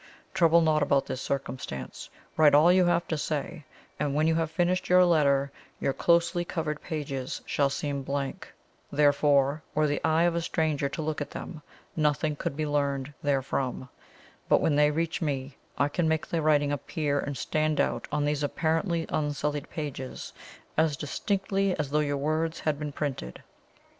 Trouble 0.33 0.61
not 0.61 0.81
about 0.81 1.05
this 1.05 1.21
circumstance 1.21 2.09
write 2.35 2.55
all 2.55 2.71
you 2.73 2.85
have 2.85 3.07
to 3.07 3.19
say, 3.19 3.65
and 3.99 4.15
when 4.15 4.25
you 4.25 4.33
have 4.33 4.49
finished 4.49 4.89
your 4.89 5.05
letter 5.05 5.51
your 5.79 5.93
closely 5.93 6.43
covered 6.43 6.81
pages 6.81 7.39
shall 7.45 7.69
seem 7.69 8.01
blank. 8.01 8.51
Therefore, 8.91 9.61
were 9.75 9.85
the 9.85 10.03
eye 10.03 10.23
of 10.23 10.33
a 10.33 10.41
stranger 10.41 10.89
to 10.89 11.03
look 11.03 11.21
at 11.21 11.29
them, 11.29 11.61
nothing 11.95 12.35
could 12.35 12.57
be 12.57 12.65
learned 12.65 13.13
therefrom. 13.21 13.89
But 14.49 14.59
when 14.59 14.75
they 14.75 14.89
reach 14.89 15.21
me, 15.21 15.55
I 15.77 15.87
can 15.87 16.07
make 16.07 16.25
the 16.25 16.41
writing 16.41 16.71
appear 16.71 17.19
and 17.19 17.37
stand 17.37 17.79
out 17.79 18.07
on 18.11 18.25
these 18.25 18.41
apparently 18.41 19.05
unsullied 19.09 19.69
pages 19.69 20.33
as 20.77 20.97
distinctly 20.97 21.77
as 21.77 21.91
though 21.91 21.99
your 21.99 22.17
words 22.17 22.61
had 22.61 22.79
been 22.79 22.91
printed. 22.91 23.43